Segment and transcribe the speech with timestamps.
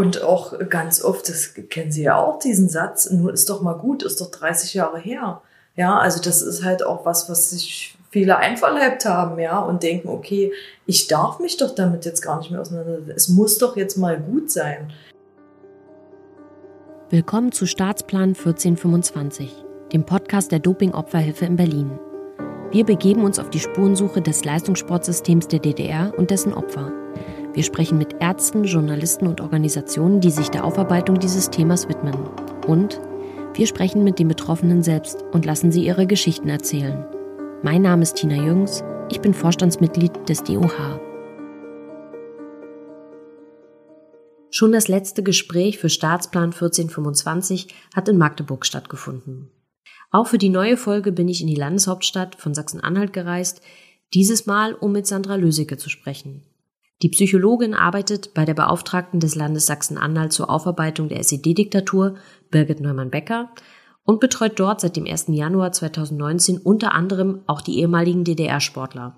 [0.00, 3.74] und auch ganz oft, das kennen Sie ja auch, diesen Satz, nur ist doch mal
[3.74, 5.42] gut, ist doch 30 Jahre her.
[5.76, 10.08] Ja, also das ist halt auch was, was sich viele einverleibt haben, ja, und denken,
[10.08, 10.52] okay,
[10.86, 13.12] ich darf mich doch damit jetzt gar nicht mehr auseinandersetzen.
[13.14, 14.90] Es muss doch jetzt mal gut sein.
[17.10, 19.54] Willkommen zu Staatsplan 1425,
[19.92, 21.98] dem Podcast der Doping-Opferhilfe in Berlin.
[22.70, 26.90] Wir begeben uns auf die Spurensuche des Leistungssportsystems der DDR und dessen Opfer.
[27.52, 32.14] Wir sprechen mit Ärzten, Journalisten und Organisationen, die sich der Aufarbeitung dieses Themas widmen.
[32.68, 33.00] Und
[33.54, 37.04] wir sprechen mit den Betroffenen selbst und lassen sie ihre Geschichten erzählen.
[37.64, 41.00] Mein Name ist Tina Jüngs, ich bin Vorstandsmitglied des DOH.
[44.52, 49.50] Schon das letzte Gespräch für Staatsplan 1425 hat in Magdeburg stattgefunden.
[50.12, 53.60] Auch für die neue Folge bin ich in die Landeshauptstadt von Sachsen-Anhalt gereist,
[54.14, 56.44] dieses Mal um mit Sandra Lösecke zu sprechen.
[57.02, 62.16] Die Psychologin arbeitet bei der Beauftragten des Landes Sachsen-Anhalt zur Aufarbeitung der SED-Diktatur,
[62.50, 63.50] Birgit Neumann-Becker,
[64.04, 65.26] und betreut dort seit dem 1.
[65.28, 69.16] Januar 2019 unter anderem auch die ehemaligen DDR-Sportler.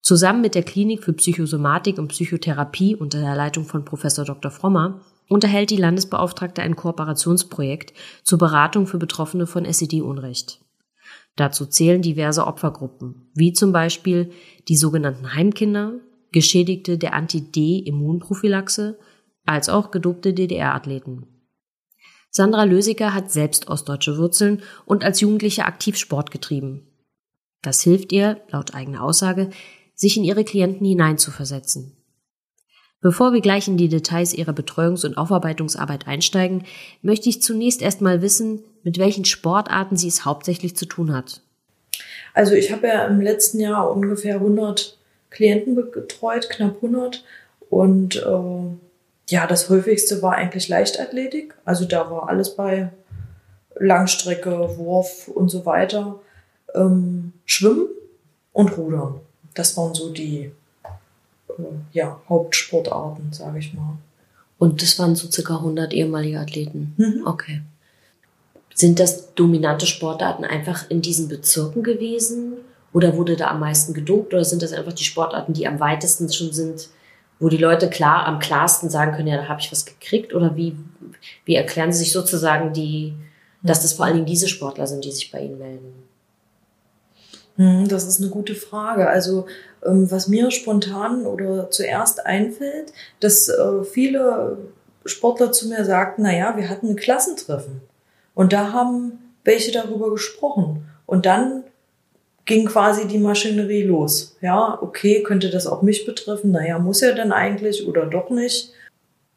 [0.00, 4.50] Zusammen mit der Klinik für Psychosomatik und Psychotherapie unter der Leitung von Professor Dr.
[4.50, 7.92] Frommer unterhält die Landesbeauftragte ein Kooperationsprojekt
[8.24, 10.60] zur Beratung für Betroffene von SED-Unrecht.
[11.36, 14.30] Dazu zählen diverse Opfergruppen, wie zum Beispiel
[14.68, 15.94] die sogenannten Heimkinder,
[16.32, 18.98] Geschädigte der Anti-D-Immunprophylaxe
[19.46, 21.26] als auch gedopte DDR-Athleten.
[22.30, 26.86] Sandra Lösiger hat selbst ostdeutsche Wurzeln und als Jugendliche aktiv Sport getrieben.
[27.62, 29.50] Das hilft ihr, laut eigener Aussage,
[29.94, 31.96] sich in ihre Klienten hineinzuversetzen.
[33.00, 36.64] Bevor wir gleich in die Details ihrer Betreuungs- und Aufarbeitungsarbeit einsteigen,
[37.00, 41.42] möchte ich zunächst erstmal wissen, mit welchen Sportarten sie es hauptsächlich zu tun hat.
[42.34, 44.97] Also ich habe ja im letzten Jahr ungefähr 100
[45.30, 47.24] Klienten betreut, knapp 100.
[47.70, 51.54] Und äh, ja, das häufigste war eigentlich Leichtathletik.
[51.64, 52.90] Also da war alles bei
[53.76, 56.18] Langstrecke, Wurf und so weiter.
[56.74, 57.88] Ähm, Schwimmen
[58.52, 59.20] und Rudern.
[59.54, 60.50] Das waren so die
[60.84, 63.98] äh, ja, Hauptsportarten, sage ich mal.
[64.58, 66.94] Und das waren so circa 100 ehemalige Athleten?
[66.96, 67.22] Mhm.
[67.26, 67.62] Okay.
[68.74, 72.54] Sind das dominante Sportarten einfach in diesen Bezirken gewesen?
[72.98, 74.34] Oder wurde da am meisten gedopt?
[74.34, 76.88] Oder sind das einfach die Sportarten, die am weitesten schon sind,
[77.38, 80.34] wo die Leute klar am klarsten sagen können, ja, da habe ich was gekriegt?
[80.34, 80.74] Oder wie,
[81.44, 83.14] wie erklären Sie sich sozusagen die,
[83.62, 85.94] dass das vor allen Dingen diese Sportler sind, die sich bei Ihnen melden?
[87.54, 89.08] Hm, das ist eine gute Frage.
[89.08, 89.46] Also
[89.86, 94.58] ähm, was mir spontan oder zuerst einfällt, dass äh, viele
[95.04, 97.80] Sportler zu mir sagten, na ja, wir hatten ein Klassentreffen
[98.34, 101.62] und da haben welche darüber gesprochen und dann
[102.48, 104.36] ging quasi die Maschinerie los.
[104.40, 106.50] Ja, okay, könnte das auch mich betreffen?
[106.50, 108.72] Naja, muss ja dann eigentlich oder doch nicht.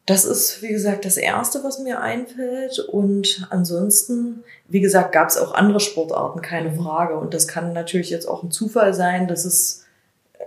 [0.06, 2.78] Das ist, wie gesagt, das Erste, was mir einfällt.
[2.80, 7.18] Und ansonsten, wie gesagt, gab es auch andere Sportarten, keine Frage.
[7.18, 9.84] Und das kann natürlich jetzt auch ein Zufall sein, dass es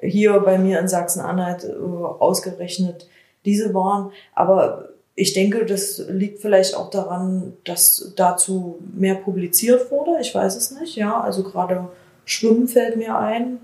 [0.02, 3.08] hier bei mir in Sachsen-Anhalt äh, ausgerechnet
[3.46, 4.12] diese waren.
[4.34, 10.18] Aber ich denke, das liegt vielleicht auch daran, dass dazu mehr publiziert wurde.
[10.20, 10.96] Ich weiß es nicht.
[10.96, 11.90] Ja, also gerade
[12.26, 13.60] Schwimmen fällt mir ein,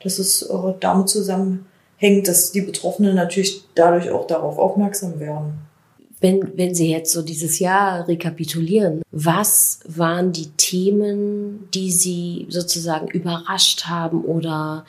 [0.00, 0.48] dass es
[0.80, 5.54] damit zusammenhängt, dass die Betroffenen natürlich dadurch auch darauf aufmerksam werden.
[6.20, 13.08] Wenn, wenn Sie jetzt so dieses Jahr rekapitulieren, was waren die Themen, die Sie sozusagen
[13.08, 14.86] überrascht haben oder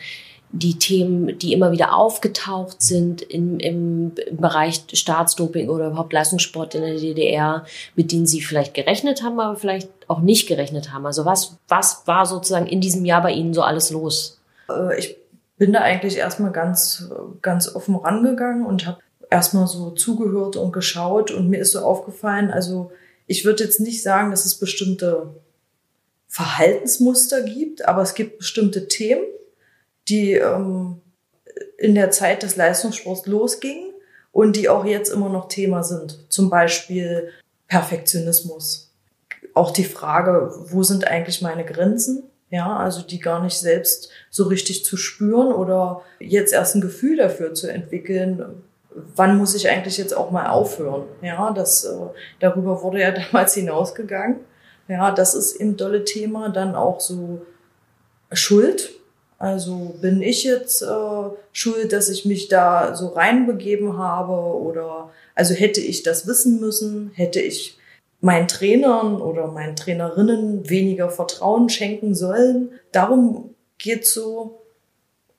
[0.52, 6.82] die Themen, die immer wieder aufgetaucht sind im, im, Bereich Staatsdoping oder überhaupt Leistungssport in
[6.82, 7.66] der DDR,
[7.96, 11.06] mit denen Sie vielleicht gerechnet haben, aber vielleicht auch nicht gerechnet haben?
[11.06, 14.40] Also was, was war sozusagen in diesem Jahr bei Ihnen so alles los?
[14.70, 15.18] Äh, ich
[15.58, 17.10] bin da eigentlich erstmal ganz,
[17.42, 19.00] ganz offen rangegangen und habe
[19.30, 22.92] erstmal so zugehört und geschaut und mir ist so aufgefallen, also
[23.26, 25.36] ich würde jetzt nicht sagen, dass es bestimmte
[26.30, 29.24] Verhaltensmuster gibt, aber es gibt bestimmte Themen,
[30.10, 31.02] die ähm,
[31.78, 33.94] in der Zeit des Leistungssports losgingen
[34.32, 36.26] und die auch jetzt immer noch Thema sind.
[36.30, 37.30] Zum Beispiel
[37.68, 38.94] Perfektionismus.
[39.54, 42.24] Auch die Frage, wo sind eigentlich meine Grenzen?
[42.50, 47.18] Ja, also die gar nicht selbst so richtig zu spüren oder jetzt erst ein Gefühl
[47.18, 48.64] dafür zu entwickeln,
[49.16, 51.04] wann muss ich eigentlich jetzt auch mal aufhören?
[51.22, 51.96] Ja, das, äh,
[52.40, 54.38] darüber wurde ja damals hinausgegangen.
[54.88, 56.50] Ja, das ist eben dolle Thema.
[56.50, 57.42] Dann auch so
[58.32, 58.92] Schuld.
[59.38, 65.54] Also bin ich jetzt äh, schuld, dass ich mich da so reinbegeben habe oder also
[65.54, 67.78] hätte ich das wissen müssen, hätte ich
[68.20, 72.72] meinen Trainern oder meinen Trainerinnen weniger Vertrauen schenken sollen.
[72.92, 74.62] Darum geht's so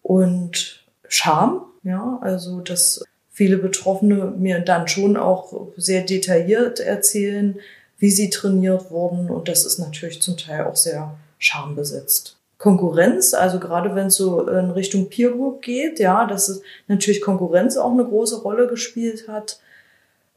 [0.03, 7.59] und Scham, ja, also das viele Betroffene mir dann schon auch sehr detailliert erzählen,
[7.99, 9.31] wie sie trainiert wurden.
[9.31, 12.38] Und das ist natürlich zum Teil auch sehr schambesetzt.
[12.58, 17.76] Konkurrenz, also gerade wenn es so in Richtung Peer Group geht, ja, dass natürlich Konkurrenz
[17.76, 19.60] auch eine große Rolle gespielt hat.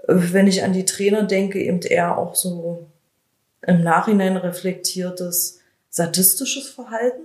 [0.07, 2.85] Wenn ich an die Trainer denke, eben eher auch so
[3.65, 7.21] im Nachhinein reflektiertes sadistisches Verhalten,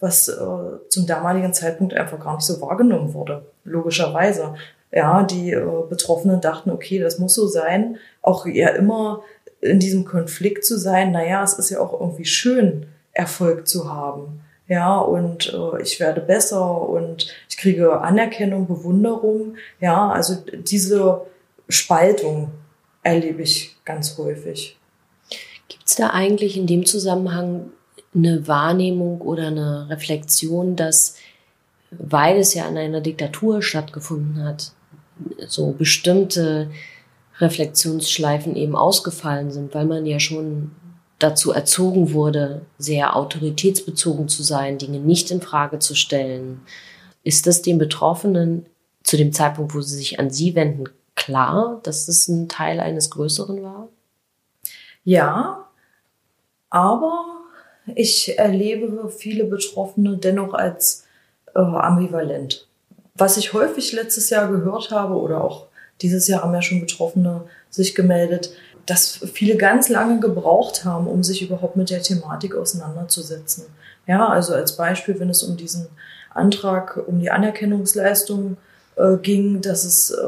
[0.00, 4.54] was äh, zum damaligen Zeitpunkt einfach gar nicht so wahrgenommen wurde, logischerweise.
[4.92, 9.22] Ja, die äh, Betroffenen dachten, okay, das muss so sein, auch eher immer
[9.60, 12.86] in diesem Konflikt zu sein, naja, es ist ja auch irgendwie schön,
[13.18, 14.40] Erfolg zu haben.
[14.68, 19.56] Ja, und äh, ich werde besser und ich kriege Anerkennung, Bewunderung.
[19.80, 21.22] Ja, also diese
[21.68, 22.52] Spaltung
[23.02, 24.76] erlebe ich ganz häufig.
[25.68, 27.70] Gibt es da eigentlich in dem Zusammenhang
[28.14, 31.16] eine Wahrnehmung oder eine Reflexion, dass,
[31.90, 34.72] weil es ja in einer Diktatur stattgefunden hat,
[35.46, 36.70] so bestimmte
[37.40, 40.72] Reflexionsschleifen eben ausgefallen sind, weil man ja schon
[41.18, 46.60] dazu erzogen wurde, sehr autoritätsbezogen zu sein, Dinge nicht in Frage zu stellen.
[47.24, 48.66] Ist das den Betroffenen
[49.02, 50.84] zu dem Zeitpunkt, wo sie sich an Sie wenden,
[51.14, 53.88] klar, dass das ein Teil eines Größeren war?
[55.04, 55.68] Ja,
[56.70, 57.24] aber
[57.94, 61.06] ich erlebe viele Betroffene dennoch als
[61.54, 62.66] äh, ambivalent.
[63.14, 65.66] Was ich häufig letztes Jahr gehört habe oder auch
[66.02, 68.50] dieses Jahr haben ja schon Betroffene sich gemeldet,
[68.88, 73.66] dass viele ganz lange gebraucht haben, um sich überhaupt mit der Thematik auseinanderzusetzen.
[74.06, 75.88] Ja, also als Beispiel, wenn es um diesen
[76.32, 78.56] Antrag, um die Anerkennungsleistung
[78.96, 80.26] äh, ging, dass es, äh,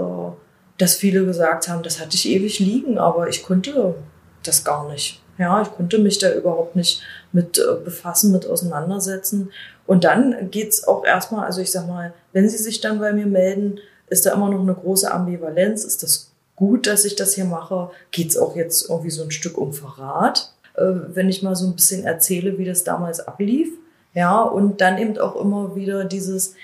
[0.76, 3.94] dass viele gesagt haben, das hatte ich ewig liegen, aber ich konnte
[4.42, 5.22] das gar nicht.
[5.38, 7.02] Ja, ich konnte mich da überhaupt nicht
[7.32, 9.50] mit äh, befassen, mit auseinandersetzen.
[9.86, 13.26] Und dann geht's auch erstmal, also ich sag mal, wenn sie sich dann bei mir
[13.26, 13.80] melden,
[14.10, 15.84] ist da immer noch eine große Ambivalenz.
[15.84, 16.29] Ist das
[16.60, 17.90] gut, dass ich das hier mache?
[18.10, 20.52] Geht's auch jetzt irgendwie so ein Stück um Verrat?
[20.74, 23.70] Äh, wenn ich mal so ein bisschen erzähle, wie das damals ablief.
[24.14, 26.54] Ja, und dann eben auch immer wieder dieses,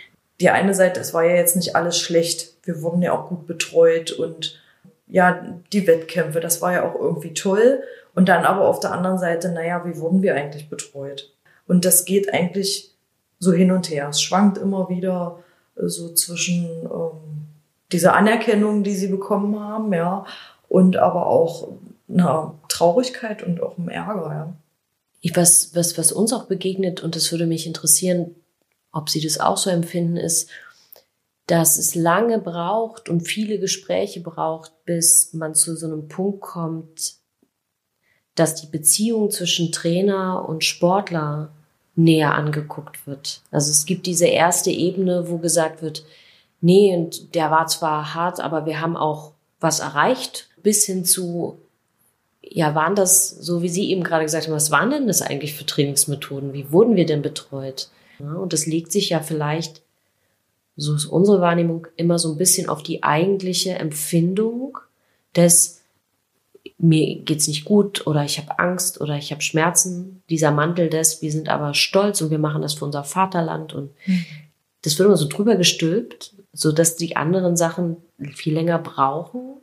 [0.40, 2.54] die eine Seite, es war ja jetzt nicht alles schlecht.
[2.64, 4.60] Wir wurden ja auch gut betreut und
[5.08, 7.82] ja, die Wettkämpfe, das war ja auch irgendwie toll.
[8.14, 11.32] Und dann aber auf der anderen Seite, naja, wie wurden wir eigentlich betreut?
[11.66, 12.94] Und das geht eigentlich
[13.38, 14.08] so hin und her.
[14.10, 15.42] Es schwankt immer wieder
[15.76, 17.45] äh, so zwischen ähm,
[17.92, 20.24] dieser Anerkennung, die sie bekommen haben, ja,
[20.68, 21.68] und aber auch
[22.08, 24.52] einer Traurigkeit und auch einem Ärger, ja.
[25.20, 28.36] Ich, was, was, was uns auch begegnet, und das würde mich interessieren,
[28.92, 30.48] ob Sie das auch so empfinden, ist,
[31.46, 37.14] dass es lange braucht und viele Gespräche braucht, bis man zu so einem Punkt kommt,
[38.34, 41.50] dass die Beziehung zwischen Trainer und Sportler
[41.94, 43.42] näher angeguckt wird.
[43.50, 46.04] Also es gibt diese erste Ebene, wo gesagt wird,
[46.60, 51.58] nee, und der war zwar hart, aber wir haben auch was erreicht, bis hin zu,
[52.42, 55.54] ja, waren das, so wie Sie eben gerade gesagt haben, was waren denn das eigentlich
[55.54, 56.52] für Trainingsmethoden?
[56.52, 57.88] Wie wurden wir denn betreut?
[58.18, 59.82] Ja, und das legt sich ja vielleicht,
[60.76, 64.78] so ist unsere Wahrnehmung, immer so ein bisschen auf die eigentliche Empfindung
[65.34, 65.82] des,
[66.78, 70.22] mir geht's nicht gut oder ich habe Angst oder ich habe Schmerzen.
[70.28, 73.90] Dieser Mantel des, wir sind aber stolz und wir machen das für unser Vaterland und
[74.06, 74.24] mhm.
[74.82, 77.98] das wird immer so drüber gestülpt so dass die anderen Sachen
[78.34, 79.60] viel länger brauchen,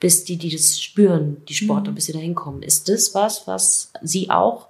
[0.00, 1.94] bis die, die das spüren, die Sportler, mhm.
[1.94, 2.62] bis sie da hinkommen.
[2.62, 4.68] Ist das was, was Sie auch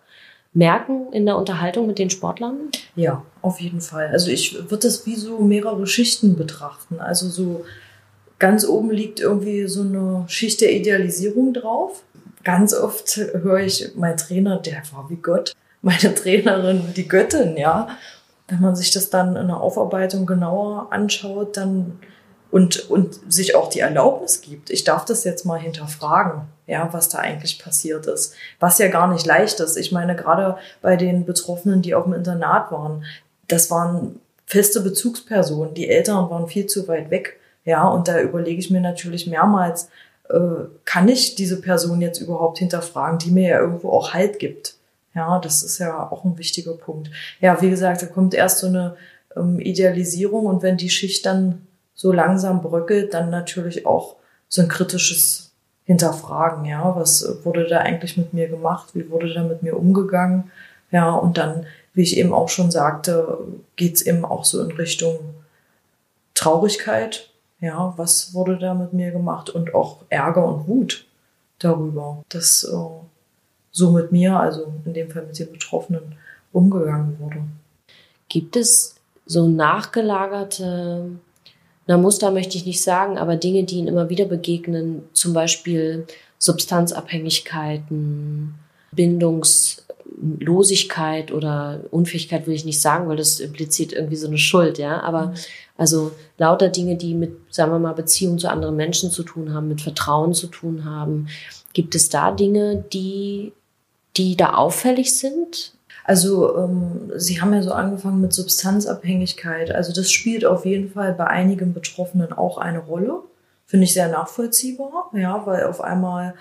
[0.53, 2.71] merken in der Unterhaltung mit den Sportlern?
[2.95, 4.09] Ja, auf jeden Fall.
[4.09, 7.01] Also ich würde das wie so mehrere Schichten betrachten.
[7.01, 7.65] Also so
[8.39, 12.03] ganz oben liegt irgendwie so eine Schicht der Idealisierung drauf.
[12.45, 15.55] Ganz oft höre ich, mein Trainer, der war wie Gott.
[15.83, 17.89] Meine Trainerin, die Göttin, ja.
[18.49, 21.99] Wenn man sich das dann in der Aufarbeitung genauer anschaut, dann
[22.51, 27.09] und, und sich auch die Erlaubnis gibt, ich darf das jetzt mal hinterfragen, ja, was
[27.09, 28.35] da eigentlich passiert ist.
[28.61, 29.77] Was ja gar nicht leicht ist.
[29.77, 33.05] Ich meine, gerade bei den Betroffenen, die auf dem Internat waren,
[33.49, 35.75] das waren feste Bezugspersonen.
[35.75, 37.39] Die Eltern waren viel zu weit weg.
[37.65, 39.89] Ja, und da überlege ich mir natürlich mehrmals,
[40.31, 44.76] äh, kann ich diese Person jetzt überhaupt hinterfragen, die mir ja irgendwo auch Halt gibt.
[45.17, 47.11] Ja, das ist ja auch ein wichtiger Punkt.
[47.41, 48.97] Ja, wie gesagt, da kommt erst so eine
[49.35, 54.17] ähm, Idealisierung und wenn die Schicht dann so langsam bröckelt, dann natürlich auch
[54.49, 55.53] so ein kritisches
[55.85, 56.67] Hinterfragen.
[56.67, 58.91] Ja, was wurde da eigentlich mit mir gemacht?
[58.93, 60.51] Wie wurde da mit mir umgegangen?
[60.91, 63.39] Ja, und dann, wie ich eben auch schon sagte,
[63.77, 65.19] geht's eben auch so in Richtung
[66.35, 67.31] Traurigkeit.
[67.61, 69.49] Ja, was wurde da mit mir gemacht?
[69.49, 71.07] Und auch Ärger und Wut
[71.59, 72.23] darüber.
[72.29, 72.77] Das äh,
[73.77, 76.15] so mit mir, also in dem Fall mit den Betroffenen,
[76.53, 77.43] umgegangen wurde.
[78.29, 81.11] Gibt es so nachgelagerte
[81.87, 86.07] na Muster möchte ich nicht sagen, aber Dinge, die ihnen immer wieder begegnen, zum Beispiel
[86.39, 88.55] Substanzabhängigkeiten,
[88.91, 95.01] Bindungslosigkeit oder Unfähigkeit will ich nicht sagen, weil das impliziert irgendwie so eine Schuld, ja.
[95.03, 95.35] Aber mhm.
[95.77, 99.69] also lauter Dinge, die mit, sagen wir mal, Beziehungen zu anderen Menschen zu tun haben,
[99.69, 101.29] mit Vertrauen zu tun haben.
[101.73, 103.53] Gibt es da Dinge, die,
[104.17, 105.73] die da auffällig sind?
[106.05, 109.73] Also ähm, Sie haben ja so angefangen mit Substanzabhängigkeit.
[109.73, 113.23] Also das spielt auf jeden Fall bei einigen Betroffenen auch eine Rolle.
[113.67, 116.35] Finde ich sehr nachvollziehbar, ja, weil auf einmal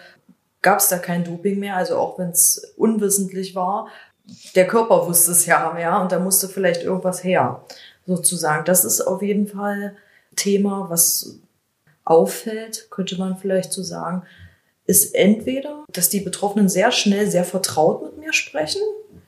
[0.62, 3.88] gab es da kein Doping mehr, also auch wenn es unwissentlich war.
[4.53, 7.63] Der Körper wusste es ja, ja, und da musste vielleicht irgendwas her,
[8.05, 8.65] sozusagen.
[8.65, 9.96] Das ist auf jeden Fall
[10.36, 11.39] Thema, was
[12.03, 14.24] auffällt, könnte man vielleicht so sagen,
[14.88, 18.82] ist entweder, dass die Betroffenen sehr schnell sehr vertraut mit mir sprechen,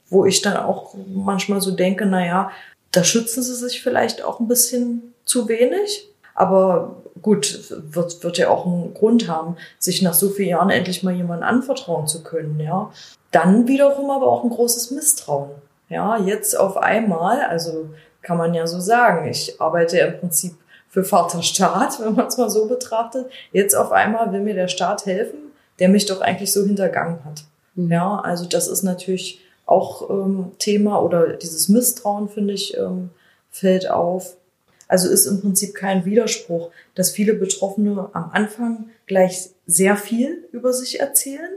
[0.10, 2.52] wo ich dann auch manchmal so denke, na ja,
[2.92, 6.08] da schützen sie sich vielleicht auch ein bisschen zu wenig.
[6.36, 11.04] Aber gut, wird, wird ja auch einen Grund haben, sich nach so vielen Jahren endlich
[11.04, 12.92] mal jemandem anvertrauen zu können, ja.
[13.32, 15.50] Dann wiederum aber auch ein großes Misstrauen.
[15.90, 17.90] Ja, jetzt auf einmal, also
[18.22, 20.54] kann man ja so sagen, ich arbeite im Prinzip
[20.90, 23.28] für Vaterstaat, wenn man es mal so betrachtet.
[23.52, 25.47] Jetzt auf einmal will mir der Staat helfen,
[25.80, 27.44] der mich doch eigentlich so hintergangen hat.
[27.76, 27.92] Mhm.
[27.92, 33.10] Ja, also das ist natürlich auch ähm, Thema oder dieses Misstrauen, finde ich, ähm,
[33.50, 34.38] fällt auf.
[34.88, 40.72] Also ist im Prinzip kein Widerspruch, dass viele Betroffene am Anfang gleich sehr viel über
[40.72, 41.52] sich erzählen,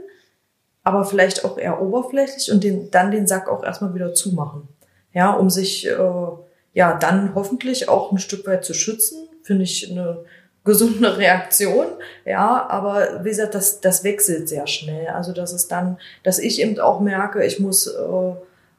[0.83, 4.67] aber vielleicht auch eher oberflächlich und den, dann den Sack auch erstmal wieder zumachen.
[5.13, 6.27] Ja, um sich äh,
[6.73, 10.25] ja dann hoffentlich auch ein Stück weit zu schützen, finde ich eine
[10.63, 11.87] gesunde Reaktion,
[12.25, 15.07] ja, aber wie gesagt, das, das wechselt sehr schnell.
[15.07, 18.33] Also das ist dann, dass ich eben auch merke, ich muss äh,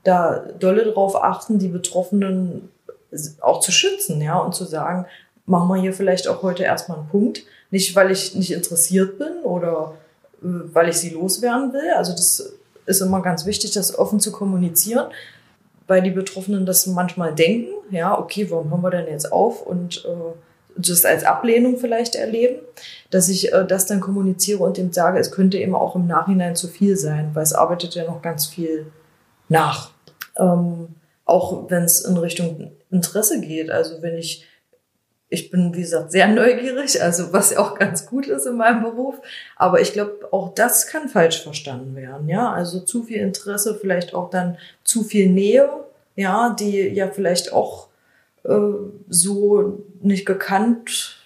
[0.04, 2.70] da dolle drauf achten, die Betroffenen
[3.40, 5.06] auch zu schützen, ja, und zu sagen,
[5.46, 7.44] machen wir hier vielleicht auch heute erstmal einen Punkt.
[7.70, 9.94] Nicht, weil ich nicht interessiert bin oder
[10.42, 11.90] äh, weil ich sie loswerden will.
[11.96, 12.52] Also das
[12.86, 15.06] ist immer ganz wichtig, das offen zu kommunizieren,
[15.86, 20.04] weil die Betroffenen das manchmal denken, ja, okay, warum hören wir denn jetzt auf und
[20.04, 20.32] äh,
[20.76, 22.60] das als Ablehnung vielleicht erleben,
[23.10, 26.56] dass ich äh, das dann kommuniziere und ihm sage, es könnte eben auch im Nachhinein
[26.56, 28.86] zu viel sein, weil es arbeitet ja noch ganz viel
[29.48, 29.90] nach.
[30.36, 30.88] Ähm,
[31.24, 33.70] auch wenn es in Richtung Interesse geht.
[33.70, 34.46] Also wenn ich,
[35.28, 38.82] ich bin, wie gesagt, sehr neugierig, also was ja auch ganz gut ist in meinem
[38.82, 39.16] Beruf.
[39.56, 42.28] Aber ich glaube, auch das kann falsch verstanden werden.
[42.28, 45.68] Ja, also zu viel Interesse, vielleicht auch dann zu viel Nähe,
[46.16, 47.88] ja, die ja vielleicht auch
[48.44, 48.58] äh,
[49.08, 51.18] so nicht gekannt,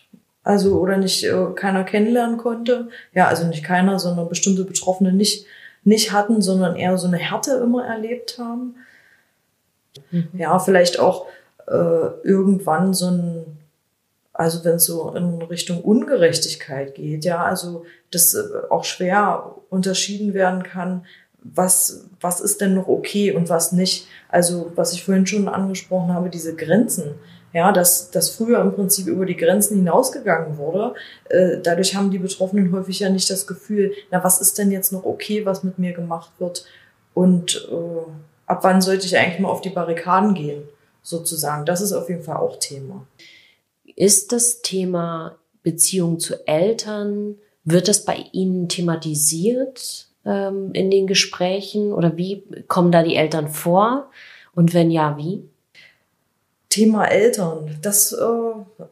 [0.42, 2.88] also oder nicht äh, keiner kennenlernen konnte.
[3.12, 5.46] Ja, also nicht keiner, sondern bestimmte Betroffene nicht
[5.86, 8.74] nicht hatten, sondern eher so eine Härte immer erlebt haben.
[10.10, 10.28] Mhm.
[10.36, 11.26] Ja, vielleicht auch
[11.68, 13.58] äh, irgendwann so ein,
[14.32, 20.34] also wenn es so in Richtung Ungerechtigkeit geht, ja, also das äh, auch schwer unterschieden
[20.34, 21.06] werden kann,
[21.38, 24.08] was, was ist denn noch okay und was nicht.
[24.28, 27.14] Also was ich vorhin schon angesprochen habe, diese Grenzen.
[27.56, 30.94] Ja, dass, dass früher im Prinzip über die Grenzen hinausgegangen wurde.
[31.30, 34.92] Äh, dadurch haben die Betroffenen häufig ja nicht das Gefühl, na, was ist denn jetzt
[34.92, 36.66] noch okay, was mit mir gemacht wird?
[37.14, 38.10] Und äh,
[38.44, 40.64] ab wann sollte ich eigentlich mal auf die Barrikaden gehen,
[41.00, 41.64] sozusagen.
[41.64, 43.06] Das ist auf jeden Fall auch Thema.
[43.84, 51.94] Ist das Thema Beziehung zu Eltern, wird das bei Ihnen thematisiert ähm, in den Gesprächen
[51.94, 54.10] oder wie kommen da die Eltern vor?
[54.54, 55.48] Und wenn ja, wie?
[56.68, 58.84] Thema Eltern, das äh,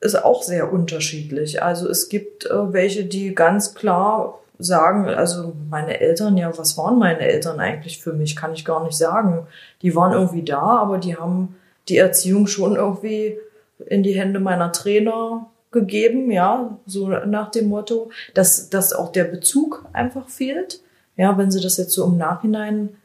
[0.00, 1.62] ist auch sehr unterschiedlich.
[1.62, 6.98] Also es gibt äh, welche, die ganz klar sagen, also meine Eltern, ja, was waren
[6.98, 9.46] meine Eltern eigentlich für mich, kann ich gar nicht sagen.
[9.82, 11.56] Die waren irgendwie da, aber die haben
[11.88, 13.38] die Erziehung schon irgendwie
[13.86, 19.24] in die Hände meiner Trainer gegeben, ja, so nach dem Motto, dass, dass auch der
[19.24, 20.80] Bezug einfach fehlt.
[21.16, 22.96] Ja, wenn sie das jetzt so im Nachhinein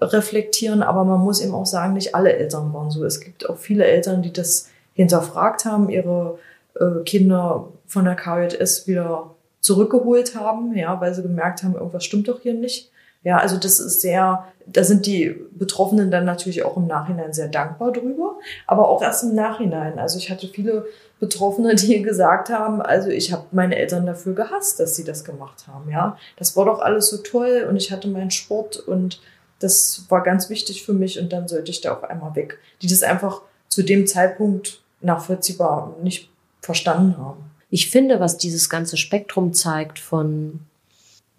[0.00, 3.04] reflektieren, aber man muss eben auch sagen, nicht alle Eltern waren so.
[3.04, 6.38] Es gibt auch viele Eltern, die das hinterfragt haben, ihre
[6.74, 12.28] äh, Kinder von der KJS wieder zurückgeholt haben, ja, weil sie gemerkt haben, irgendwas stimmt
[12.28, 12.90] doch hier nicht.
[13.26, 17.48] Ja, also das ist sehr, da sind die Betroffenen dann natürlich auch im Nachhinein sehr
[17.48, 18.36] dankbar drüber,
[18.68, 19.98] aber auch erst im Nachhinein.
[19.98, 20.86] Also ich hatte viele
[21.18, 25.66] Betroffene, die gesagt haben, also ich habe meine Eltern dafür gehasst, dass sie das gemacht
[25.66, 25.90] haben.
[25.90, 29.20] Ja, das war doch alles so toll und ich hatte meinen Sport und
[29.58, 32.58] das war ganz wichtig für mich und dann sollte ich da auf einmal weg.
[32.82, 38.96] Die das einfach zu dem Zeitpunkt nachvollziehbar nicht verstanden haben ich finde, was dieses ganze
[38.96, 40.60] Spektrum zeigt von,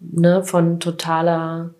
[0.00, 1.70] ne, von totaler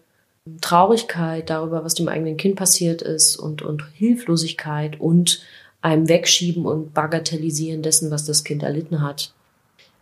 [0.60, 5.42] Traurigkeit darüber, was dem eigenen Kind passiert ist und, und Hilflosigkeit und
[5.82, 9.32] einem Wegschieben und Bagatellisieren dessen, was das Kind erlitten hat,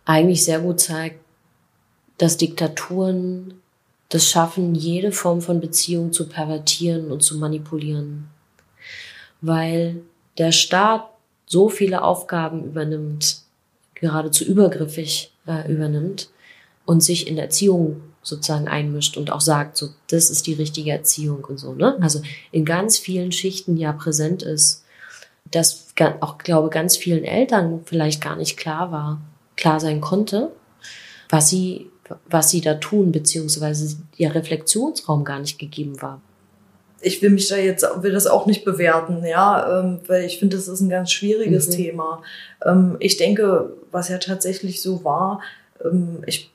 [0.05, 1.19] eigentlich sehr gut zeigt,
[2.17, 3.61] dass Diktaturen
[4.09, 8.27] das schaffen, jede Form von Beziehung zu pervertieren und zu manipulieren.
[9.41, 10.01] Weil
[10.37, 11.09] der Staat
[11.45, 13.41] so viele Aufgaben übernimmt,
[13.95, 16.29] geradezu übergriffig äh, übernimmt
[16.85, 21.45] und sich in Erziehung sozusagen einmischt und auch sagt, so, das ist die richtige Erziehung
[21.45, 21.97] und so, ne?
[22.01, 22.21] Also
[22.51, 24.83] in ganz vielen Schichten ja präsent ist,
[25.51, 29.21] dass auch, glaube ganz vielen Eltern vielleicht gar nicht klar war,
[29.55, 30.51] klar sein konnte,
[31.29, 31.89] was sie,
[32.29, 36.21] was sie da tun, beziehungsweise ihr Reflexionsraum gar nicht gegeben war.
[37.01, 40.57] Ich will mich da jetzt, will das auch nicht bewerten, ja, ähm, weil ich finde,
[40.57, 41.71] das ist ein ganz schwieriges mhm.
[41.71, 42.23] Thema.
[42.65, 45.41] Ähm, ich denke, was ja tatsächlich so war,
[45.83, 46.51] ähm, ich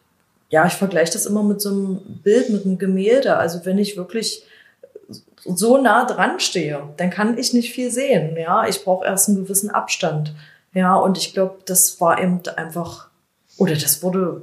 [0.52, 3.38] ja, ich vergleiche das immer mit so einem Bild, mit einem Gemälde.
[3.38, 4.44] Also wenn ich wirklich
[5.44, 8.36] so nah dran stehe, dann kann ich nicht viel sehen.
[8.36, 10.34] Ja, ich brauche erst einen gewissen Abstand.
[10.74, 13.08] Ja, und ich glaube, das war eben einfach,
[13.56, 14.42] oder das wurde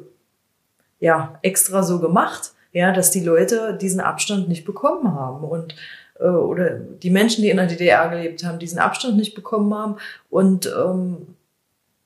[0.99, 5.75] ja extra so gemacht, ja, dass die Leute diesen Abstand nicht bekommen haben und
[6.19, 9.95] äh, oder die Menschen, die in der DDR gelebt haben, diesen Abstand nicht bekommen haben
[10.29, 11.35] und ähm,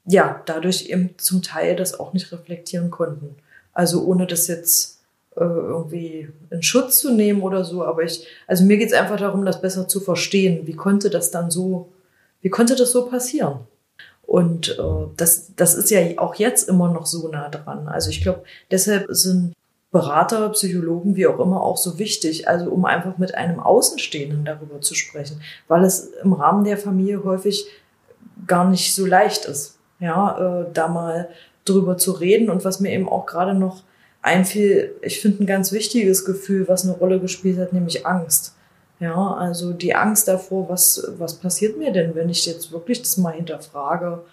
[0.05, 3.35] ja, dadurch eben zum Teil das auch nicht reflektieren konnten.
[3.73, 4.99] Also ohne das jetzt
[5.35, 7.83] äh, irgendwie in Schutz zu nehmen oder so.
[7.83, 10.67] Aber ich, also mir geht es einfach darum, das besser zu verstehen.
[10.67, 11.89] Wie konnte das dann so,
[12.41, 13.59] wie konnte das so passieren?
[14.25, 17.87] Und äh, das, das ist ja auch jetzt immer noch so nah dran.
[17.87, 19.53] Also ich glaube, deshalb sind
[19.91, 24.81] Berater, Psychologen, wie auch immer, auch so wichtig, also um einfach mit einem Außenstehenden darüber
[24.81, 27.67] zu sprechen, weil es im Rahmen der Familie häufig
[28.47, 31.29] gar nicht so leicht ist, ja, äh, da mal
[31.63, 33.83] drüber zu reden und was mir eben auch gerade noch
[34.23, 38.55] einfiel, ich finde ein ganz wichtiges Gefühl, was eine Rolle gespielt hat, nämlich Angst.
[39.03, 43.17] Ja, also die Angst davor, was, was passiert mir denn, wenn ich jetzt wirklich das
[43.17, 44.23] mal hinterfrage?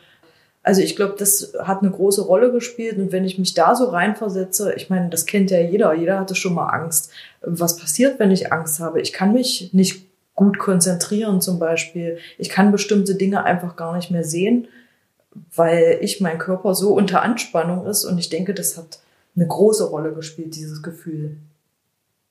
[0.62, 3.86] Also ich glaube, das hat eine große Rolle gespielt und wenn ich mich da so
[3.86, 7.10] reinversetze, ich meine, das kennt ja jeder, jeder hatte schon mal Angst.
[7.40, 9.00] Was passiert, wenn ich Angst habe?
[9.00, 12.18] Ich kann mich nicht gut konzentrieren zum Beispiel.
[12.38, 14.68] Ich kann bestimmte Dinge einfach gar nicht mehr sehen
[15.54, 19.00] weil ich mein Körper so unter Anspannung ist und ich denke, das hat
[19.36, 21.36] eine große Rolle gespielt, dieses Gefühl.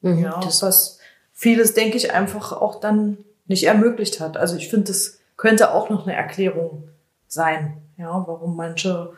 [0.02, 0.99] Mhm, ja, das was
[1.40, 4.36] vieles, denke ich, einfach auch dann nicht ermöglicht hat.
[4.36, 6.90] Also ich finde, das könnte auch noch eine Erklärung
[7.30, 9.14] sein, ja, warum manche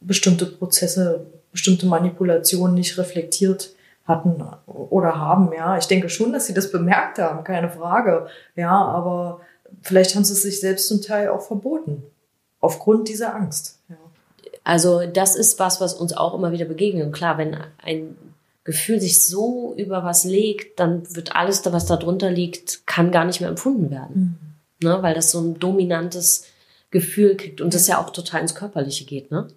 [0.00, 3.70] bestimmte Prozesse, bestimmte Manipulationen nicht reflektiert
[4.04, 5.78] hatten oder haben, ja.
[5.78, 9.40] Ich denke schon, dass sie das bemerkt haben, keine Frage, ja, aber
[9.82, 12.02] vielleicht haben sie es sich selbst zum Teil auch verboten
[12.58, 13.78] aufgrund dieser Angst.
[13.88, 13.96] Ja.
[14.64, 17.06] Also das ist was, was uns auch immer wieder begegnet.
[17.06, 18.16] Und klar, wenn ein
[18.68, 23.24] Gefühl sich so über was legt, dann wird alles, was da drunter liegt, kann gar
[23.24, 24.38] nicht mehr empfunden werden.
[24.80, 24.88] Mhm.
[24.88, 25.02] Ne?
[25.02, 26.44] Weil das so ein dominantes
[26.90, 29.30] Gefühl kriegt und das ja auch total ins Körperliche geht.
[29.30, 29.48] Ne?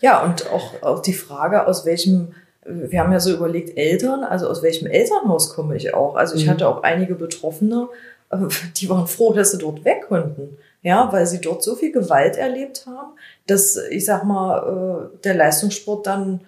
[0.00, 2.34] Ja, und auch, auch die Frage, aus welchem,
[2.64, 6.16] wir haben ja so überlegt, Eltern, also aus welchem Elternhaus komme ich auch?
[6.16, 6.50] Also ich mhm.
[6.50, 7.88] hatte auch einige Betroffene,
[8.76, 12.36] die waren froh, dass sie dort weg konnten ja, weil sie dort so viel Gewalt
[12.36, 13.12] erlebt haben,
[13.46, 16.40] dass ich sag mal äh, der Leistungssport dann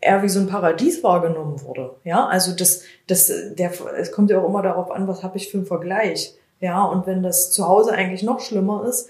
[0.00, 1.96] eher wie so ein Paradies wahrgenommen wurde.
[2.04, 5.48] Ja, also das, das, der, es kommt ja auch immer darauf an, was habe ich
[5.48, 6.34] für einen Vergleich.
[6.60, 9.08] Ja, und wenn das zu Hause eigentlich noch schlimmer ist,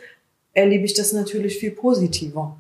[0.52, 2.56] erlebe ich das natürlich viel positiver.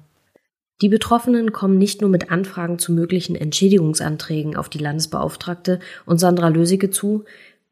[0.82, 6.48] Die Betroffenen kommen nicht nur mit Anfragen zu möglichen Entschädigungsanträgen auf die Landesbeauftragte und Sandra
[6.48, 7.24] Lösige zu,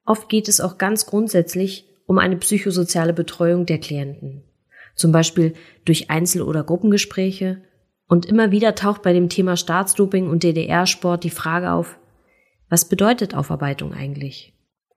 [0.06, 4.42] oft geht es auch ganz grundsätzlich um eine psychosoziale Betreuung der Klienten.
[4.94, 7.58] Zum Beispiel durch Einzel- oder Gruppengespräche.
[8.08, 11.98] Und immer wieder taucht bei dem Thema Staatsdoping und DDR-Sport die Frage auf,
[12.68, 14.52] was bedeutet Aufarbeitung eigentlich?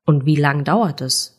[0.06, 1.38] Und wie lang dauert es?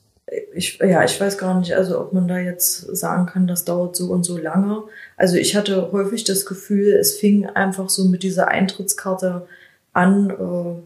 [0.54, 3.96] Ich, ja, ich weiß gar nicht, also ob man da jetzt sagen kann, das dauert
[3.96, 4.82] so und so lange.
[5.16, 9.46] Also ich hatte häufig das Gefühl, es fing einfach so mit dieser Eintrittskarte
[9.94, 10.82] an, äh,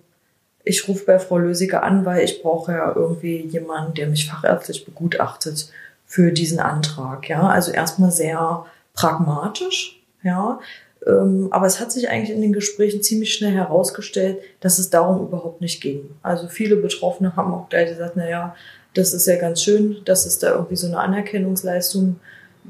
[0.65, 4.85] ich rufe bei Frau Lösiger an, weil ich brauche ja irgendwie jemanden, der mich fachärztlich
[4.85, 5.71] begutachtet
[6.07, 7.29] für diesen Antrag.
[7.29, 8.65] Ja, also erstmal sehr
[8.95, 10.61] pragmatisch, ja.
[11.07, 15.27] Ähm, aber es hat sich eigentlich in den Gesprächen ziemlich schnell herausgestellt, dass es darum
[15.27, 16.11] überhaupt nicht ging.
[16.23, 18.57] Also viele Betroffene haben auch gleich gesagt, na ja,
[18.95, 22.21] das ist ja ganz schön, dass es da irgendwie so eine Anerkennungsleistung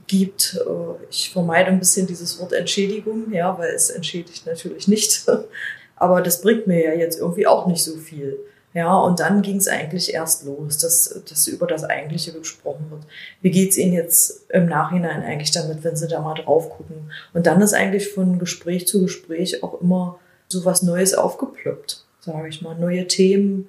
[0.06, 0.58] gibt.
[0.66, 5.26] Äh, ich vermeide ein bisschen dieses Wort Entschädigung, ja, weil es entschädigt natürlich nicht.
[5.96, 8.38] aber das bringt mir ja jetzt irgendwie auch nicht so viel.
[8.74, 13.02] Ja, und dann ging es eigentlich erst los, dass, dass über das Eigentliche gesprochen wird.
[13.42, 17.12] Wie geht's Ihnen jetzt im Nachhinein eigentlich damit, wenn Sie da mal drauf gucken?
[17.34, 22.48] Und dann ist eigentlich von Gespräch zu Gespräch auch immer so was Neues aufgeploppt, sage
[22.48, 23.68] ich mal, neue Themen.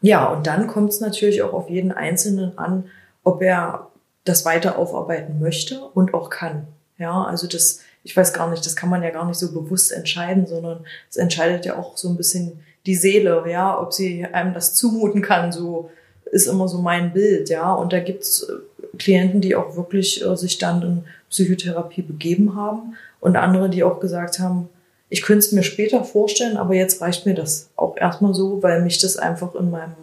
[0.00, 2.88] Ja, und dann kommt es natürlich auch auf jeden Einzelnen an,
[3.24, 3.90] ob er
[4.24, 6.66] das weiter aufarbeiten möchte und auch kann.
[6.96, 9.92] Ja, also das, ich weiß gar nicht, das kann man ja gar nicht so bewusst
[9.92, 14.54] entscheiden, sondern es entscheidet ja auch so ein bisschen die Seele, ja, ob sie einem
[14.54, 15.90] das zumuten kann, so
[16.32, 17.72] ist immer so mein Bild, ja.
[17.72, 22.94] Und da gibt's äh, Klienten, die auch wirklich äh, sich dann in Psychotherapie begeben haben
[23.20, 24.68] und andere, die auch gesagt haben,
[25.08, 28.82] ich könnte es mir später vorstellen, aber jetzt reicht mir das auch erstmal so, weil
[28.82, 29.94] mich das einfach in meinem,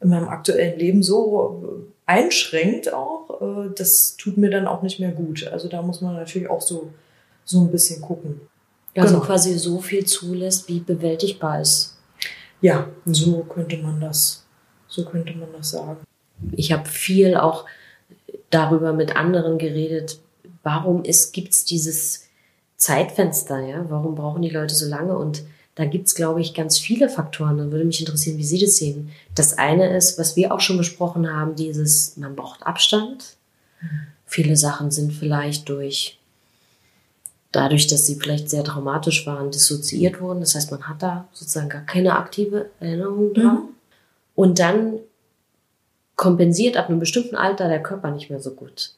[0.00, 1.62] in meinem aktuellen Leben so
[2.06, 3.40] äh, einschränkt auch.
[3.40, 5.46] Äh, das tut mir dann auch nicht mehr gut.
[5.46, 6.90] Also da muss man natürlich auch so,
[7.44, 8.40] so ein bisschen gucken.
[8.96, 9.26] Also genau.
[9.26, 11.93] quasi so viel zulässt, wie bewältigbar ist.
[12.64, 14.46] Ja, so könnte man das,
[14.88, 15.98] so könnte man das sagen.
[16.52, 17.66] Ich habe viel auch
[18.48, 20.18] darüber mit anderen geredet,
[20.62, 22.26] warum gibt es dieses
[22.78, 23.84] Zeitfenster, ja?
[23.90, 25.14] Warum brauchen die Leute so lange?
[25.14, 25.42] Und
[25.74, 27.58] da gibt's, glaube ich, ganz viele Faktoren.
[27.58, 29.10] Dann würde mich interessieren, wie Sie das sehen.
[29.34, 33.36] Das eine ist, was wir auch schon besprochen haben, dieses, man braucht Abstand.
[33.82, 34.06] Mhm.
[34.24, 36.18] Viele Sachen sind vielleicht durch,
[37.54, 40.40] dadurch, dass sie vielleicht sehr traumatisch waren, dissoziiert wurden.
[40.40, 43.54] Das heißt, man hat da sozusagen gar keine aktive Erinnerung dran.
[43.54, 43.68] Mhm.
[44.34, 44.98] Und dann
[46.16, 48.94] kompensiert ab einem bestimmten Alter der Körper nicht mehr so gut.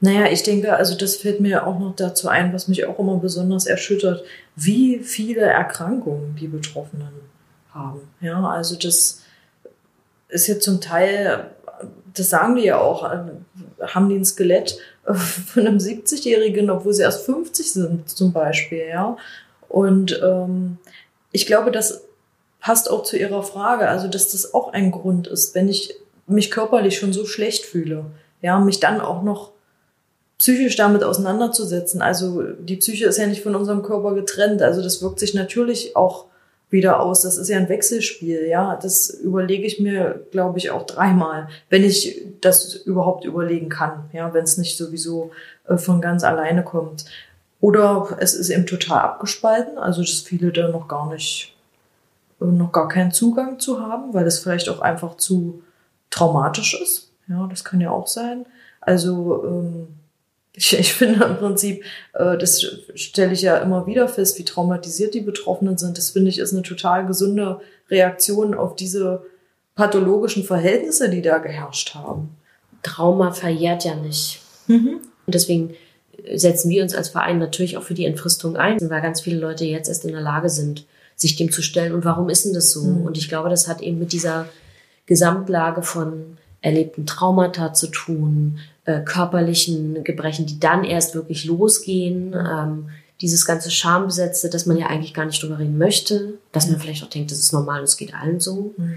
[0.00, 3.16] Naja, ich denke, also das fällt mir auch noch dazu ein, was mich auch immer
[3.18, 4.24] besonders erschüttert,
[4.56, 7.12] wie viele Erkrankungen die Betroffenen
[7.72, 8.00] haben.
[8.20, 9.22] Ja, also das
[10.28, 11.50] ist ja zum Teil,
[12.12, 14.78] das sagen die ja auch, haben die ein Skelett
[15.12, 19.16] von einem 70-Jährigen, obwohl sie erst 50 sind, zum Beispiel, ja.
[19.68, 20.78] Und ähm,
[21.32, 22.02] ich glaube, das
[22.60, 25.94] passt auch zu Ihrer Frage, also dass das auch ein Grund ist, wenn ich
[26.26, 28.04] mich körperlich schon so schlecht fühle,
[28.40, 29.52] ja, mich dann auch noch
[30.38, 32.02] psychisch damit auseinanderzusetzen.
[32.02, 34.62] Also die Psyche ist ja nicht von unserem Körper getrennt.
[34.62, 36.26] Also das wirkt sich natürlich auch
[36.72, 37.20] wieder aus.
[37.20, 38.76] Das ist ja ein Wechselspiel, ja.
[38.76, 44.34] Das überlege ich mir, glaube ich, auch dreimal, wenn ich das überhaupt überlegen kann, ja,
[44.34, 45.30] wenn es nicht sowieso
[45.68, 47.04] äh, von ganz alleine kommt.
[47.60, 51.54] Oder es ist eben total abgespalten, also dass viele da noch gar nicht,
[52.40, 55.62] äh, noch gar keinen Zugang zu haben, weil es vielleicht auch einfach zu
[56.10, 57.12] traumatisch ist.
[57.28, 58.46] Ja, das kann ja auch sein.
[58.80, 59.88] Also ähm,
[60.54, 62.62] ich, ich finde im Prinzip, äh, das
[62.94, 65.96] stelle ich ja immer wieder fest, wie traumatisiert die Betroffenen sind.
[65.96, 67.60] Das finde ich ist eine total gesunde
[67.90, 69.24] Reaktion auf diese
[69.74, 72.36] pathologischen Verhältnisse, die da geherrscht haben.
[72.82, 74.40] Trauma verjährt ja nicht.
[74.66, 75.00] Mhm.
[75.26, 75.74] Und deswegen
[76.34, 79.64] setzen wir uns als Verein natürlich auch für die Entfristung ein, weil ganz viele Leute
[79.64, 80.86] jetzt erst in der Lage sind,
[81.16, 81.92] sich dem zu stellen.
[81.92, 82.82] Und warum ist denn das so?
[82.82, 83.06] Mhm.
[83.06, 84.46] Und ich glaube, das hat eben mit dieser
[85.06, 92.34] Gesamtlage von erlebten Traumata zu tun, äh, körperlichen Gebrechen, die dann erst wirklich losgehen.
[92.34, 92.90] Ähm,
[93.20, 97.04] dieses ganze Schambesetzte, dass man ja eigentlich gar nicht drüber reden möchte, dass man vielleicht
[97.04, 98.74] auch denkt, das ist normal und es geht allen so.
[98.76, 98.96] Mhm.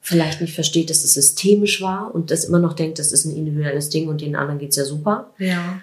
[0.00, 3.34] Vielleicht nicht versteht, dass es systemisch war und das immer noch denkt, das ist ein
[3.34, 5.30] individuelles Ding und den anderen geht's ja super.
[5.38, 5.80] Ja.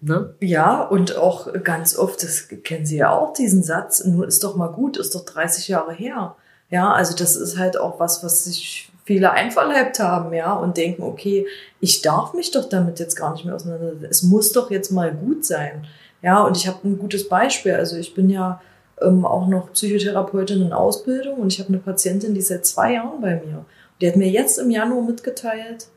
[0.00, 0.34] Ne?
[0.40, 4.56] Ja, und auch ganz oft, das kennen Sie ja auch, diesen Satz, nur ist doch
[4.56, 6.36] mal gut, ist doch 30 Jahre her.
[6.68, 11.02] Ja, also das ist halt auch was, was sich viele einverleibt haben, ja, und denken,
[11.02, 11.46] okay,
[11.80, 14.06] ich darf mich doch damit jetzt gar nicht mehr auseinandersetzen.
[14.10, 15.86] Es muss doch jetzt mal gut sein.
[16.22, 17.74] Ja, und ich habe ein gutes Beispiel.
[17.74, 18.62] Also ich bin ja
[19.02, 22.94] ähm, auch noch Psychotherapeutin in Ausbildung und ich habe eine Patientin, die ist seit zwei
[22.94, 23.66] Jahren bei mir.
[24.00, 25.88] Die hat mir jetzt im Januar mitgeteilt,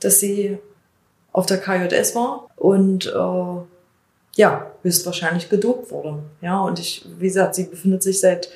[0.00, 0.58] dass sie
[1.32, 6.20] auf der KJS war und äh, ja, höchstwahrscheinlich gedopt wurde.
[6.40, 8.48] Ja, und ich, wie gesagt, sie befindet sich seit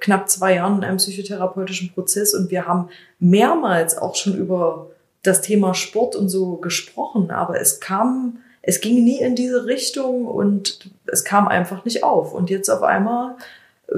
[0.00, 4.90] knapp zwei Jahren in einem psychotherapeutischen Prozess und wir haben mehrmals auch schon über
[5.22, 10.26] das Thema Sport und so gesprochen, aber es kam, es ging nie in diese Richtung
[10.26, 12.32] und es kam einfach nicht auf.
[12.32, 13.36] Und jetzt auf einmal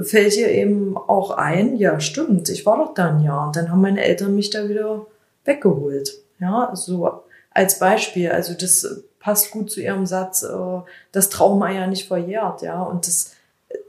[0.01, 3.47] fällt ihr eben auch ein, ja, stimmt, ich war doch da ein Jahr.
[3.47, 5.05] Und dann haben meine Eltern mich da wieder
[5.45, 6.11] weggeholt.
[6.39, 8.31] Ja, so als Beispiel.
[8.31, 12.81] Also das passt gut zu ihrem Satz, äh, das Trauma ja nicht verjährt, ja.
[12.81, 13.31] Und das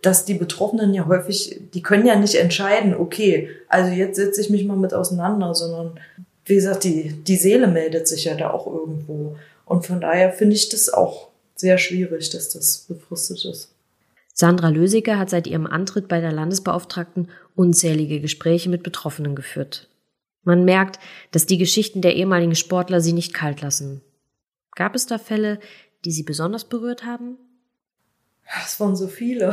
[0.02, 4.50] dass die Betroffenen ja häufig, die können ja nicht entscheiden, okay, also jetzt setze ich
[4.50, 5.98] mich mal mit auseinander, sondern
[6.44, 9.36] wie gesagt, die, die Seele meldet sich ja da auch irgendwo.
[9.64, 13.70] Und von daher finde ich das auch sehr schwierig, dass das befristet ist.
[14.34, 19.88] Sandra Lösiger hat seit ihrem Antritt bei der Landesbeauftragten unzählige Gespräche mit Betroffenen geführt.
[20.42, 20.98] Man merkt,
[21.30, 24.02] dass die Geschichten der ehemaligen Sportler sie nicht kalt lassen.
[24.74, 25.60] Gab es da Fälle,
[26.04, 27.38] die sie besonders berührt haben?
[28.64, 29.52] Es waren so viele.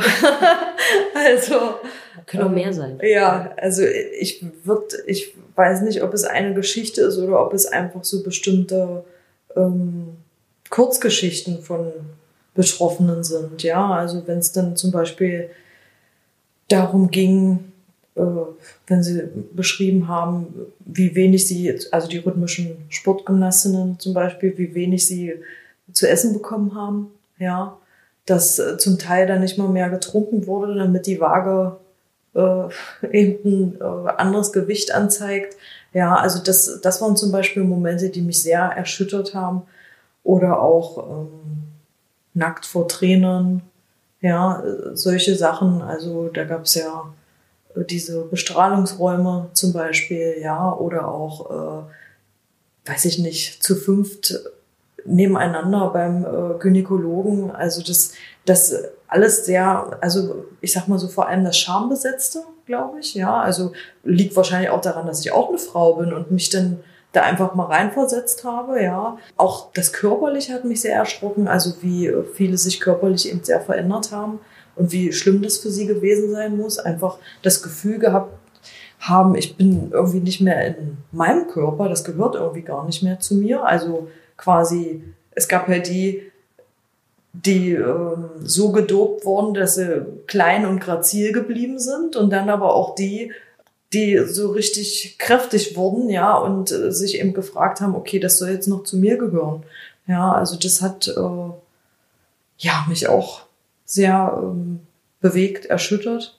[1.14, 1.74] also.
[2.26, 3.00] Können auch mehr ähm, sein.
[3.02, 7.66] Ja, also ich würde, ich weiß nicht, ob es eine Geschichte ist oder ob es
[7.66, 9.04] einfach so bestimmte
[9.56, 10.16] ähm,
[10.70, 11.92] Kurzgeschichten von
[12.54, 13.62] Betroffenen sind.
[13.62, 15.50] Ja, also wenn es dann zum Beispiel
[16.68, 17.72] darum ging,
[18.14, 18.22] äh,
[18.86, 25.06] wenn sie beschrieben haben, wie wenig sie, also die rhythmischen Sportgymnastinnen zum Beispiel, wie wenig
[25.06, 25.34] sie
[25.92, 27.78] zu essen bekommen haben, ja,
[28.26, 31.76] dass äh, zum Teil dann nicht mal mehr getrunken wurde, damit die Waage
[32.34, 32.68] äh,
[33.12, 35.56] eben ein äh, anderes Gewicht anzeigt.
[35.92, 39.62] Ja, also das, das waren zum Beispiel Momente, die mich sehr erschüttert haben.
[40.24, 41.28] Oder auch ähm,
[42.32, 43.62] nackt vor Trainern,
[44.20, 44.62] ja,
[44.94, 45.82] solche Sachen.
[45.82, 47.12] Also da gab's ja
[47.74, 54.40] äh, diese Bestrahlungsräume zum Beispiel, ja, oder auch, äh, weiß ich nicht, zu fünft
[55.04, 57.50] nebeneinander beim äh, Gynäkologen.
[57.50, 58.12] Also das,
[58.44, 58.74] das
[59.08, 63.40] alles sehr, also ich sag mal so vor allem das Schambesetzte, glaube ich, ja.
[63.40, 63.72] Also
[64.04, 66.80] liegt wahrscheinlich auch daran, dass ich auch eine Frau bin und mich dann
[67.12, 69.18] da einfach mal reinversetzt habe, ja.
[69.36, 74.12] Auch das Körperliche hat mich sehr erschrocken, also wie viele sich körperlich eben sehr verändert
[74.12, 74.40] haben
[74.76, 76.78] und wie schlimm das für sie gewesen sein muss.
[76.78, 78.32] Einfach das Gefühl gehabt
[78.98, 83.18] haben, ich bin irgendwie nicht mehr in meinem Körper, das gehört irgendwie gar nicht mehr
[83.20, 83.64] zu mir.
[83.64, 84.08] Also
[84.42, 86.30] quasi, es gab ja die,
[87.32, 92.74] die ähm, so gedopt wurden, dass sie klein und grazil geblieben sind und dann aber
[92.74, 93.32] auch die,
[93.92, 98.50] die so richtig kräftig wurden, ja, und äh, sich eben gefragt haben, okay, das soll
[98.50, 99.62] jetzt noch zu mir gehören.
[100.06, 101.50] Ja, also das hat äh,
[102.58, 103.42] ja mich auch
[103.84, 104.80] sehr ähm,
[105.20, 106.38] bewegt, erschüttert.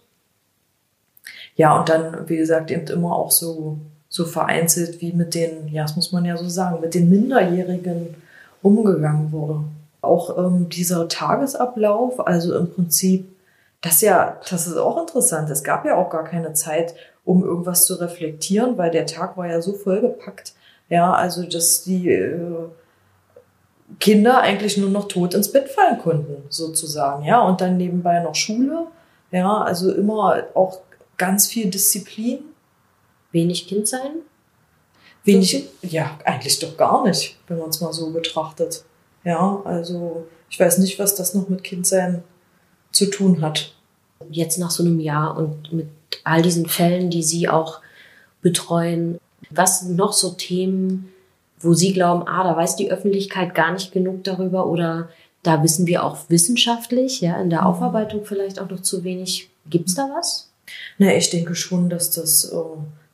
[1.55, 3.77] Ja, und dann, wie gesagt, eben immer auch so
[4.13, 8.13] so vereinzelt wie mit den, ja, das muss man ja so sagen, mit den Minderjährigen
[8.61, 9.61] umgegangen wurde.
[10.01, 13.25] Auch ähm, dieser Tagesablauf, also im Prinzip,
[13.81, 15.49] das ja, das ist auch interessant.
[15.49, 16.93] Es gab ja auch gar keine Zeit,
[17.25, 20.53] um irgendwas zu reflektieren, weil der Tag war ja so vollgepackt.
[20.89, 22.37] Ja, also dass die äh,
[23.99, 27.23] Kinder eigentlich nur noch tot ins Bett fallen konnten, sozusagen.
[27.23, 28.85] Ja, und dann nebenbei noch Schule.
[29.31, 30.81] Ja, also immer auch
[31.17, 32.52] ganz viel Disziplin
[33.33, 34.21] wenig Kind sein?
[35.25, 38.83] Wenig, ja, eigentlich doch gar nicht, wenn man es mal so betrachtet.
[39.23, 42.23] Ja, also ich weiß nicht, was das noch mit Kindsein
[42.91, 43.73] zu tun hat.
[44.29, 45.87] Jetzt nach so einem Jahr und mit
[46.23, 47.81] all diesen Fällen, die Sie auch
[48.41, 49.19] betreuen,
[49.49, 51.11] was sind noch so Themen,
[51.59, 55.09] wo Sie glauben, ah, da weiß die Öffentlichkeit gar nicht genug darüber oder
[55.43, 57.67] da wissen wir auch wissenschaftlich, ja, in der mhm.
[57.67, 59.49] Aufarbeitung vielleicht auch noch zu wenig.
[59.69, 60.49] Gibt es da was?
[60.97, 62.57] Na, ich denke schon, dass das äh,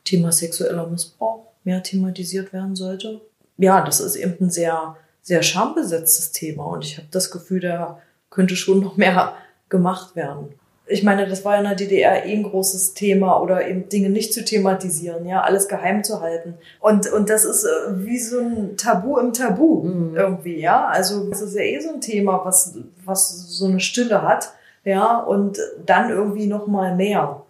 [0.04, 3.20] Thema sexueller Missbrauch mehr thematisiert werden sollte.
[3.58, 8.00] Ja, das ist eben ein sehr, sehr schambesetztes Thema und ich habe das Gefühl, da
[8.30, 9.34] könnte schon noch mehr
[9.68, 10.54] gemacht werden.
[10.86, 14.10] Ich meine, das war ja in der DDR eh ein großes Thema oder eben Dinge
[14.10, 16.54] nicht zu thematisieren, ja, alles geheim zu halten.
[16.80, 20.16] Und, und das ist äh, wie so ein Tabu im Tabu mhm.
[20.16, 20.88] irgendwie, ja.
[20.88, 24.52] Also das ist ja eh so ein Thema, was, was so eine Stille hat,
[24.84, 27.42] ja, und dann irgendwie noch mal mehr.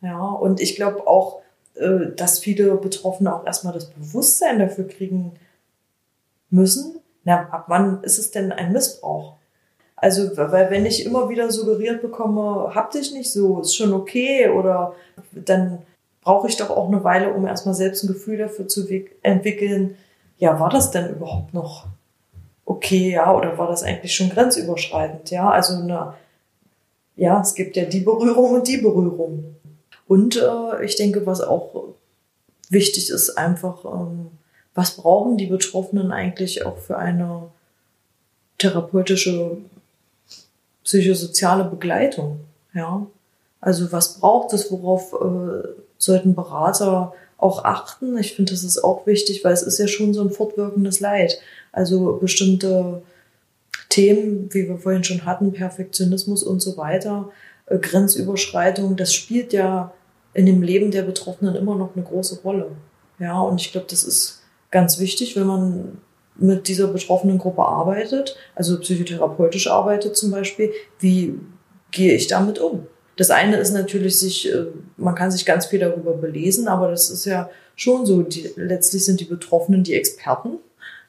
[0.00, 1.42] Ja, und ich glaube auch,
[2.16, 5.32] dass viele Betroffene auch erstmal das Bewusstsein dafür kriegen
[6.50, 9.34] müssen, na, ab wann ist es denn ein Missbrauch?
[9.96, 14.48] Also, weil wenn ich immer wieder suggeriert bekomme, hab dich nicht so, ist schon okay,
[14.48, 14.94] oder
[15.32, 15.78] dann
[16.20, 18.86] brauche ich doch auch eine Weile, um erstmal selbst ein Gefühl dafür zu
[19.22, 19.96] entwickeln,
[20.38, 21.86] ja, war das denn überhaupt noch
[22.66, 25.48] okay, ja, oder war das eigentlich schon grenzüberschreitend, ja?
[25.48, 26.14] Also eine,
[27.14, 29.55] ja, es gibt ja die Berührung und die Berührung.
[30.06, 31.94] Und äh, ich denke, was auch
[32.70, 34.30] wichtig ist, einfach, ähm,
[34.74, 37.48] was brauchen die Betroffenen eigentlich auch für eine
[38.58, 39.58] therapeutische,
[40.84, 42.40] psychosoziale Begleitung?
[42.72, 43.06] Ja,
[43.60, 48.16] also was braucht es, worauf äh, sollten Berater auch achten?
[48.18, 51.40] Ich finde, das ist auch wichtig, weil es ist ja schon so ein fortwirkendes Leid.
[51.72, 53.02] Also bestimmte
[53.88, 57.30] Themen, wie wir vorhin schon hatten, Perfektionismus und so weiter,
[57.66, 59.92] äh, Grenzüberschreitung, das spielt ja
[60.36, 62.72] in dem Leben der Betroffenen immer noch eine große Rolle.
[63.18, 65.98] Ja, und ich glaube, das ist ganz wichtig, wenn man
[66.34, 71.40] mit dieser betroffenen Gruppe arbeitet, also psychotherapeutisch arbeitet zum Beispiel, wie
[71.90, 72.86] gehe ich damit um?
[73.16, 74.66] Das eine ist natürlich sich, äh,
[74.98, 79.06] man kann sich ganz viel darüber belesen, aber das ist ja schon so, die, letztlich
[79.06, 80.58] sind die Betroffenen die Experten,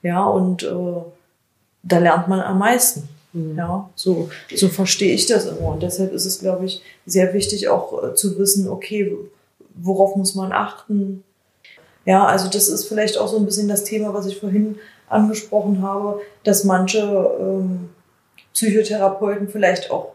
[0.04, 1.02] ja, und äh,
[1.84, 3.10] da lernt man am meisten.
[3.38, 3.58] Mhm.
[3.58, 5.70] Ja, so, so verstehe ich das immer.
[5.70, 9.16] Und deshalb ist es, glaube ich, sehr wichtig auch äh, zu wissen, okay,
[9.76, 11.24] worauf muss man achten?
[12.06, 14.78] Ja, also das ist vielleicht auch so ein bisschen das Thema, was ich vorhin
[15.10, 17.00] angesprochen habe, dass manche
[17.40, 17.90] ähm,
[18.54, 20.14] Psychotherapeuten vielleicht auch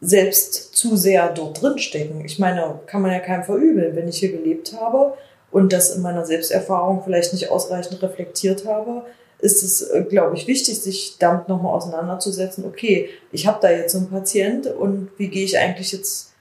[0.00, 2.24] selbst zu sehr dort drin stecken.
[2.24, 5.14] Ich meine, kann man ja keinem verübeln, wenn ich hier gelebt habe
[5.50, 9.04] und das in meiner Selbsterfahrung vielleicht nicht ausreichend reflektiert habe,
[9.38, 12.64] ist es, äh, glaube ich, wichtig, sich damit nochmal auseinanderzusetzen.
[12.64, 16.32] Okay, ich habe da jetzt so einen Patient und wie gehe ich eigentlich jetzt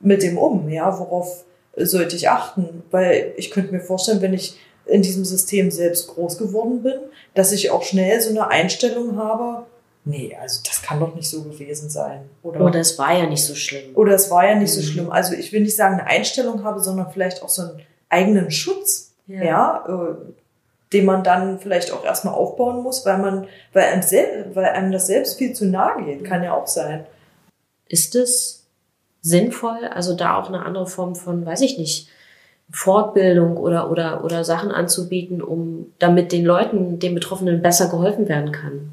[0.00, 0.68] mit dem um?
[0.68, 1.44] Ja, worauf
[1.76, 2.82] sollte ich achten?
[2.90, 6.98] Weil ich könnte mir vorstellen, wenn ich in diesem System selbst groß geworden bin,
[7.34, 9.66] dass ich auch schnell so eine Einstellung habe,
[10.04, 12.28] nee, also das kann doch nicht so gewesen sein.
[12.42, 13.94] Oder, oder es war ja nicht so schlimm.
[13.94, 14.80] Oder es war ja nicht mhm.
[14.80, 15.10] so schlimm.
[15.10, 19.14] Also ich will nicht sagen, eine Einstellung habe, sondern vielleicht auch so einen eigenen Schutz,
[19.26, 20.14] ja, ja äh,
[20.92, 24.92] den man dann vielleicht auch erstmal aufbauen muss, weil man, weil einem, selbst, weil einem
[24.92, 27.04] das selbst viel zu nahe geht, kann ja auch sein.
[27.88, 28.66] Ist es
[29.20, 32.08] sinnvoll, also da auch eine andere Form von, weiß ich nicht,
[32.70, 38.52] Fortbildung oder, oder, oder Sachen anzubieten, um damit den Leuten, den Betroffenen besser geholfen werden
[38.52, 38.92] kann?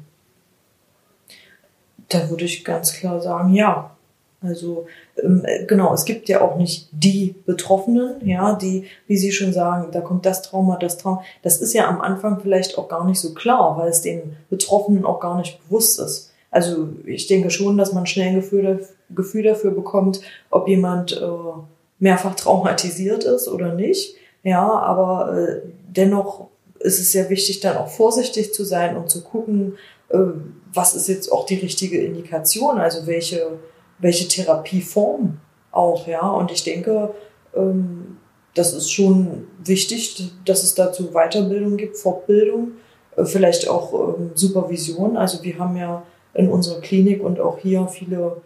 [2.08, 3.96] Da würde ich ganz klar sagen, ja.
[4.42, 4.86] Also
[5.22, 9.88] ähm, genau, es gibt ja auch nicht die Betroffenen, ja, die, wie Sie schon sagen,
[9.92, 11.22] da kommt das Trauma, das Trauma.
[11.42, 15.04] Das ist ja am Anfang vielleicht auch gar nicht so klar, weil es den Betroffenen
[15.04, 16.32] auch gar nicht bewusst ist.
[16.50, 21.26] Also ich denke schon, dass man schnell ein Gefühl, Gefühl dafür bekommt, ob jemand äh,
[21.98, 24.16] mehrfach traumatisiert ist oder nicht.
[24.42, 26.48] Ja, aber äh, dennoch
[26.80, 29.78] ist es sehr wichtig, dann auch vorsichtig zu sein und zu gucken,
[30.08, 30.18] äh,
[30.74, 33.58] was ist jetzt auch die richtige Indikation, also welche,
[34.02, 35.38] welche Therapieform
[35.70, 36.28] auch, ja.
[36.28, 37.14] Und ich denke,
[37.56, 38.18] ähm,
[38.54, 42.72] das ist schon wichtig, dass es dazu Weiterbildung gibt, Fortbildung,
[43.16, 45.16] äh, vielleicht auch ähm, Supervision.
[45.16, 46.02] Also wir haben ja
[46.34, 48.42] in unserer Klinik und auch hier viele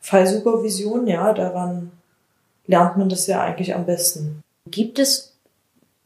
[0.00, 1.92] Fallsupervisionen, ja, daran
[2.66, 4.42] lernt man das ja eigentlich am besten.
[4.70, 5.34] Gibt es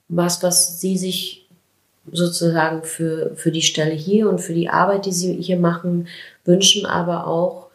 [0.09, 1.49] was, was Sie sich
[2.11, 6.09] sozusagen für, für die Stelle hier und für die Arbeit, die Sie hier machen,
[6.45, 7.68] wünschen, aber auch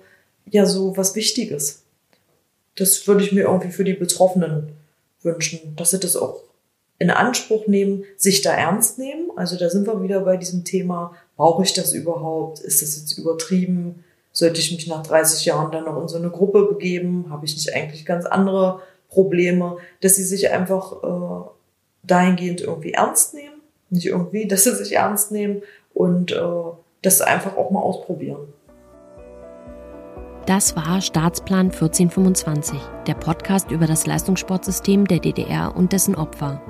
[0.51, 1.83] ja so was Wichtiges.
[2.79, 4.73] Das würde ich mir irgendwie für die Betroffenen
[5.23, 6.43] wünschen, dass sie das auch
[6.99, 9.31] in Anspruch nehmen, sich da ernst nehmen.
[9.37, 12.61] Also da sind wir wieder bei diesem Thema, brauche ich das überhaupt?
[12.61, 14.05] Ist das jetzt übertrieben?
[14.33, 17.27] Sollte ich mich nach 30 Jahren dann noch in so eine Gruppe begeben?
[17.31, 19.79] Habe ich nicht eigentlich ganz andere Probleme?
[20.01, 21.49] Dass sie sich einfach äh,
[22.05, 23.61] dahingehend irgendwie ernst nehmen.
[23.91, 25.63] Nicht irgendwie, dass sie sich ernst nehmen
[25.95, 26.43] und äh,
[27.03, 28.53] das einfach auch mal ausprobieren.
[30.49, 36.63] Das war Staatsplan 1425, der Podcast über das Leistungssportsystem der DDR und dessen Opfer.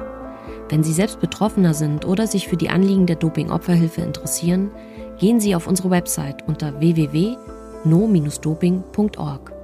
[0.68, 4.72] Wenn Sie selbst Betroffener sind oder sich für die Anliegen der Doping-Opferhilfe interessieren,
[5.20, 7.36] gehen Sie auf unsere Website unter www
[7.84, 9.57] no-doping.org.